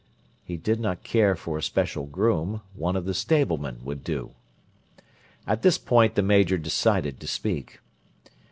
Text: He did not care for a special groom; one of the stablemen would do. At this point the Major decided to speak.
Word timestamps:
He 0.43 0.57
did 0.57 0.79
not 0.79 1.03
care 1.03 1.35
for 1.35 1.59
a 1.59 1.61
special 1.61 2.07
groom; 2.07 2.61
one 2.73 2.95
of 2.95 3.05
the 3.05 3.13
stablemen 3.13 3.81
would 3.83 4.03
do. 4.03 4.31
At 5.45 5.61
this 5.61 5.77
point 5.77 6.15
the 6.15 6.23
Major 6.23 6.57
decided 6.57 7.19
to 7.19 7.27
speak. 7.27 7.81